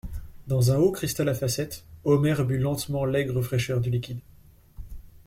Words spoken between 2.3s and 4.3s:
but lentement l'aigre fraîcheur du liquide.